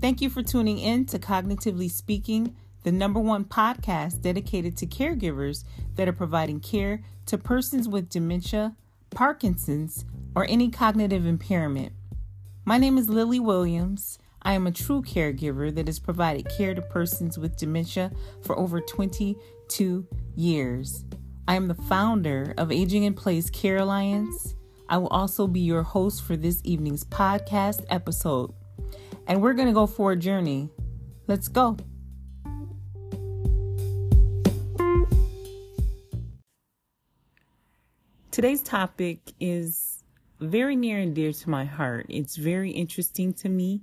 [0.00, 5.64] Thank you for tuning in to Cognitively Speaking, the number one podcast dedicated to caregivers
[5.96, 8.76] that are providing care to persons with dementia,
[9.10, 10.04] Parkinson's,
[10.36, 11.92] or any cognitive impairment.
[12.64, 14.20] My name is Lily Williams.
[14.40, 18.12] I am a true caregiver that has provided care to persons with dementia
[18.42, 21.04] for over 22 years.
[21.48, 24.54] I am the founder of Aging in Place Care Alliance.
[24.88, 28.54] I will also be your host for this evening's podcast episode
[29.28, 30.70] and we're going to go for a journey.
[31.26, 31.76] Let's go.
[38.30, 40.02] Today's topic is
[40.40, 42.06] very near and dear to my heart.
[42.08, 43.82] It's very interesting to me.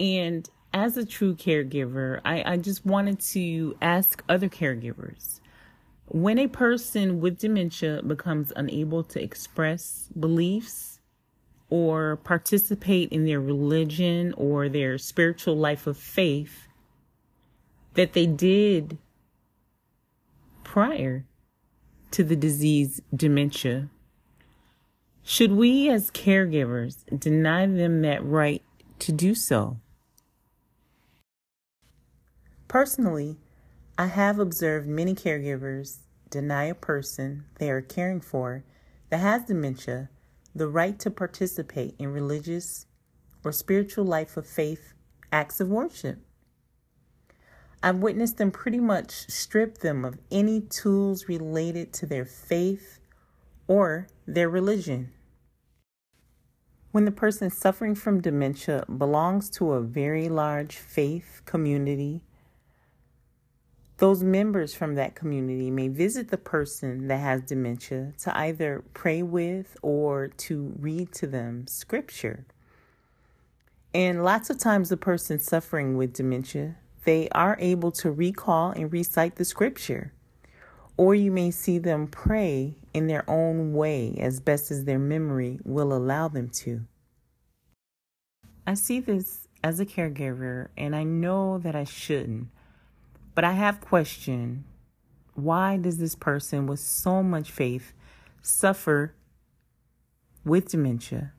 [0.00, 5.40] And as a true caregiver, I, I just wanted to ask other caregivers
[6.06, 10.91] when a person with dementia becomes unable to express beliefs,
[11.72, 16.68] or participate in their religion or their spiritual life of faith
[17.94, 18.98] that they did
[20.64, 21.24] prior
[22.10, 23.88] to the disease dementia.
[25.22, 28.62] Should we as caregivers deny them that right
[28.98, 29.78] to do so?
[32.68, 33.38] Personally,
[33.96, 38.62] I have observed many caregivers deny a person they are caring for
[39.08, 40.10] that has dementia
[40.54, 42.86] the right to participate in religious
[43.44, 44.92] or spiritual life of faith
[45.32, 46.18] acts of worship.
[47.82, 53.00] I've witnessed them pretty much strip them of any tools related to their faith
[53.66, 55.12] or their religion.
[56.92, 62.22] When the person suffering from dementia belongs to a very large faith community
[64.02, 69.22] those members from that community may visit the person that has dementia to either pray
[69.22, 72.44] with or to read to them scripture.
[73.94, 78.92] And lots of times, the person suffering with dementia, they are able to recall and
[78.92, 80.12] recite the scripture.
[80.96, 85.60] Or you may see them pray in their own way as best as their memory
[85.62, 86.80] will allow them to.
[88.66, 92.48] I see this as a caregiver, and I know that I shouldn't.
[93.34, 94.64] But I have questioned
[95.34, 97.94] why does this person with so much faith
[98.42, 99.14] suffer
[100.44, 101.32] with dementia?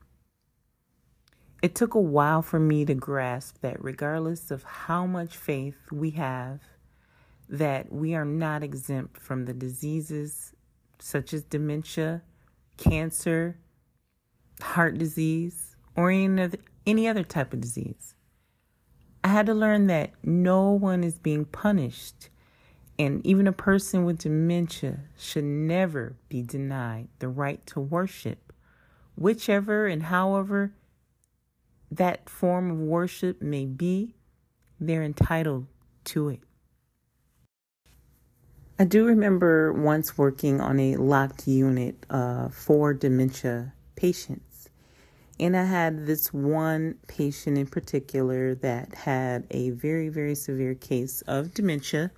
[1.62, 6.10] It took a while for me to grasp that regardless of how much faith we
[6.10, 6.60] have,
[7.48, 10.54] that we are not exempt from the diseases
[10.98, 12.22] such as dementia,
[12.76, 13.58] cancer,
[14.60, 18.14] heart disease, or any other, any other type of disease.
[19.24, 22.28] I had to learn that no one is being punished,
[22.98, 28.52] and even a person with dementia should never be denied the right to worship,
[29.16, 30.74] whichever and however
[31.90, 34.14] that form of worship may be,
[34.78, 35.68] they're entitled
[36.04, 36.40] to it.
[38.78, 44.53] I do remember once working on a locked unit uh, for dementia patients.
[45.40, 51.22] And I had this one patient in particular that had a very, very severe case
[51.22, 52.12] of dementia.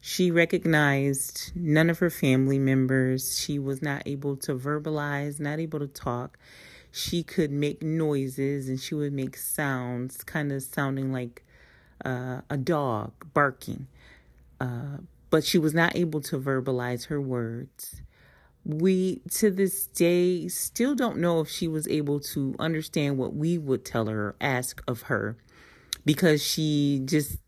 [0.00, 3.38] She recognized none of her family members.
[3.38, 6.38] She was not able to verbalize, not able to talk.
[6.92, 11.44] She could make noises and she would make sounds, kind of sounding like
[12.04, 13.88] uh, a dog barking.
[14.60, 14.98] Uh,
[15.30, 18.00] but she was not able to verbalize her words
[18.64, 23.56] we to this day still don't know if she was able to understand what we
[23.58, 25.36] would tell her ask of her.
[26.04, 27.38] Because she just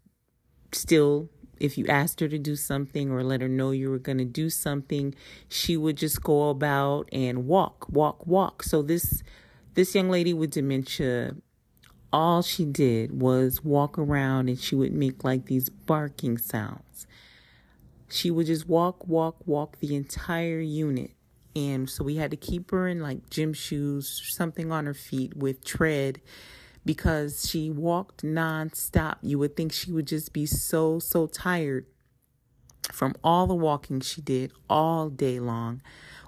[0.73, 1.29] still
[1.59, 4.25] if you asked her to do something or let her know you were going to
[4.25, 5.15] do something
[5.49, 8.63] she would just go about and walk walk walk.
[8.63, 9.23] So this
[9.75, 11.37] this young lady with dementia
[12.13, 17.07] all she did was walk around and she would make like these barking sounds
[18.13, 21.13] she would just walk, walk, walk the entire unit.
[21.55, 25.37] And so we had to keep her in like gym shoes, something on her feet
[25.37, 26.21] with tread
[26.85, 29.17] because she walked nonstop.
[29.23, 31.87] You would think she would just be so, so tired
[32.93, 35.83] from all the walking she did all day long.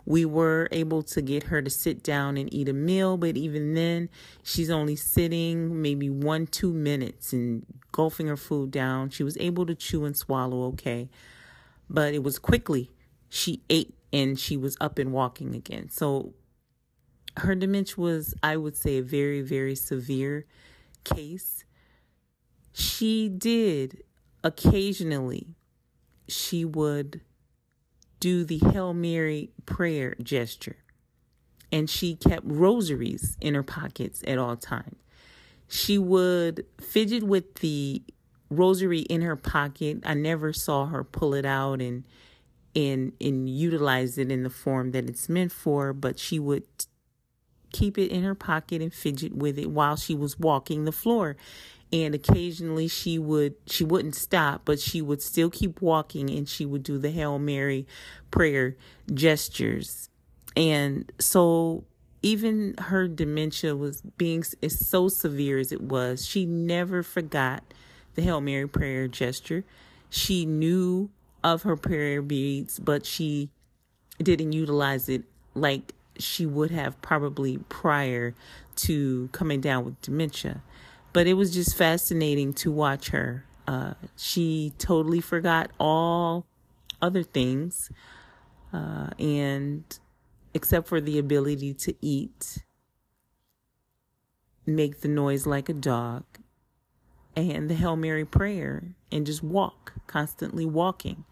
[0.04, 3.74] We were able to get her to sit down and eat a meal, but even
[3.74, 4.08] then,
[4.42, 9.10] she's only sitting maybe one, two minutes and gulping her food down.
[9.10, 11.08] She was able to chew and swallow okay
[11.92, 12.90] but it was quickly
[13.28, 15.90] she ate and she was up and walking again.
[15.90, 16.34] So
[17.36, 20.46] her dementia was, I would say, a very, very severe
[21.04, 21.64] case.
[22.72, 24.02] She did
[24.42, 25.54] occasionally,
[26.28, 27.20] she would
[28.20, 30.76] do the Hail Mary prayer gesture.
[31.70, 34.96] And she kept rosaries in her pockets at all times.
[35.68, 38.02] She would fidget with the
[38.56, 39.98] rosary in her pocket.
[40.04, 42.04] I never saw her pull it out and
[42.74, 46.64] and and utilize it in the form that it's meant for, but she would
[47.72, 51.36] keep it in her pocket and fidget with it while she was walking the floor.
[51.92, 56.64] And occasionally she would she wouldn't stop, but she would still keep walking and she
[56.64, 57.86] would do the Hail Mary
[58.30, 58.76] prayer
[59.12, 60.08] gestures.
[60.56, 61.84] And so
[62.22, 67.62] even her dementia was being is so severe as it was, she never forgot
[68.14, 69.64] the Hail Mary prayer gesture.
[70.10, 71.10] She knew
[71.42, 73.50] of her prayer beads, but she
[74.22, 75.24] didn't utilize it
[75.54, 78.34] like she would have probably prior
[78.76, 80.62] to coming down with dementia.
[81.12, 83.44] But it was just fascinating to watch her.
[83.66, 86.46] Uh, she totally forgot all
[87.00, 87.90] other things,
[88.72, 89.84] uh, and
[90.54, 92.58] except for the ability to eat,
[94.66, 96.24] make the noise like a dog,
[97.36, 101.24] and the Hail Mary prayer, and just walk, constantly walking.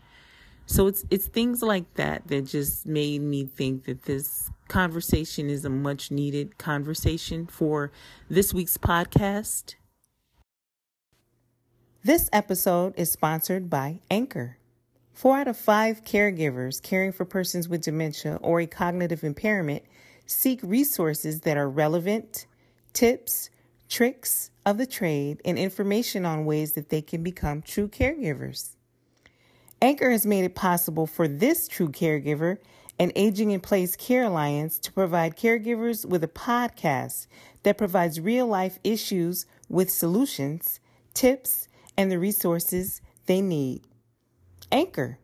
[0.67, 5.65] So it's it's things like that that just made me think that this conversation is
[5.65, 7.91] a much needed conversation for
[8.29, 9.75] this week's podcast.
[12.05, 14.59] This episode is sponsored by Anchor.
[15.13, 19.83] Four out of five caregivers caring for persons with dementia or a cognitive impairment
[20.25, 22.47] seek resources that are relevant,
[22.93, 23.51] tips,
[23.89, 28.77] tricks of the trade, and information on ways that they can become true caregivers.
[29.83, 32.59] Anchor has made it possible for this true caregiver
[32.99, 37.27] and Aging in Place Care Alliance to provide caregivers with a podcast
[37.63, 40.81] that provides real life issues with solutions,
[41.15, 43.83] tips, and the resources they need.
[44.71, 45.19] Anchor.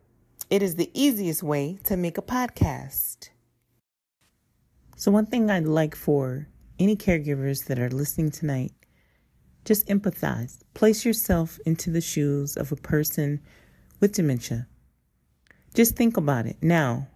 [0.49, 3.29] It is the easiest way to make a podcast.
[4.95, 6.47] So, one thing I'd like for
[6.79, 8.71] any caregivers that are listening tonight
[9.67, 10.59] just empathize.
[10.73, 13.41] Place yourself into the shoes of a person
[13.99, 14.65] with dementia.
[15.73, 16.55] Just think about it.
[16.61, 17.07] Now,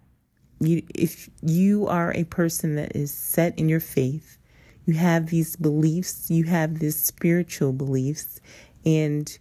[0.60, 4.36] you, if you are a person that is set in your faith,
[4.84, 8.40] you have these beliefs, you have these spiritual beliefs,
[8.84, 9.38] and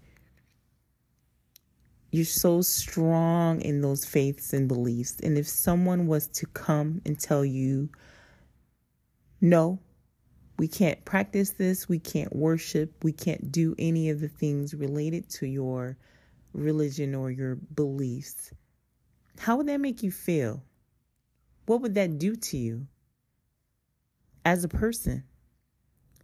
[2.12, 5.20] you're so strong in those faiths and beliefs.
[5.22, 7.90] And if someone was to come and tell you,
[9.42, 9.80] no,
[10.58, 15.30] we can't practice this, we can't worship, we can't do any of the things related
[15.30, 15.98] to your
[16.54, 18.52] religion or your beliefs,
[19.40, 20.64] how would that make you feel?
[21.66, 22.88] What would that do to you
[24.46, 25.24] as a person?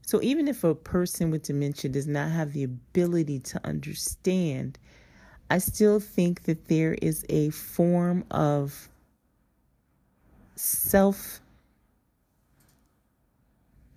[0.01, 4.79] So, even if a person with dementia does not have the ability to understand,
[5.49, 8.89] I still think that there is a form of
[10.55, 11.41] self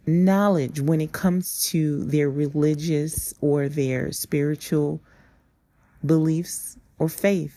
[0.06, 5.00] knowledge when it comes to their religious or their spiritual
[6.04, 7.56] beliefs, or faith.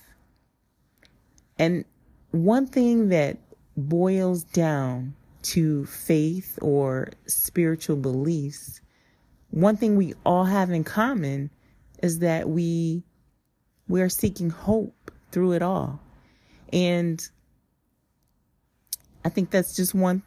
[1.58, 1.86] And
[2.32, 3.38] one thing that
[3.78, 8.82] boils down to faith or spiritual beliefs,
[9.52, 11.50] one thing we all have in common
[12.02, 13.04] is that we
[13.88, 16.00] we are seeking hope through it all.
[16.72, 17.28] And
[19.24, 20.24] I think that's just one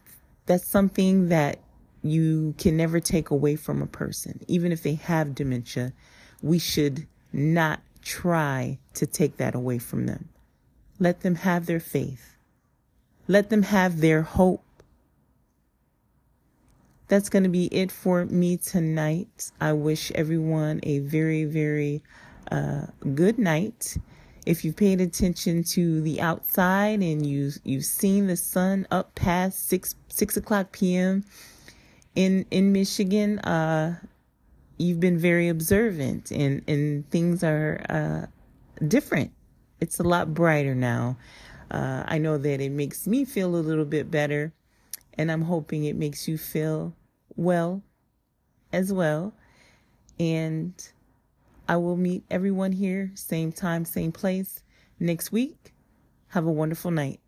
[0.47, 1.59] that's something that
[2.09, 4.41] you can never take away from a person.
[4.49, 5.93] Even if they have dementia,
[6.43, 10.29] we should not try to take that away from them.
[10.99, 12.37] Let them have their faith.
[13.29, 14.63] Let them have their hope.
[17.09, 19.51] That's going to be it for me tonight.
[19.61, 22.03] I wish everyone a very, very
[22.51, 23.97] uh, good night.
[24.45, 29.69] If you've paid attention to the outside and you you've seen the sun up past
[29.69, 31.25] six six o'clock p.m.
[32.17, 34.01] in in Michigan, uh,
[34.79, 38.27] you've been very observant and, and things are uh,
[38.87, 39.33] different.
[39.81, 41.17] It's a lot brighter now.
[41.71, 44.53] Uh, I know that it makes me feel a little bit better,
[45.15, 46.95] and I'm hoping it makes you feel
[47.37, 47.83] well
[48.73, 49.35] as well.
[50.19, 50.73] And
[51.69, 54.63] I will meet everyone here, same time, same place
[54.99, 55.75] next week.
[56.29, 57.21] Have a wonderful night.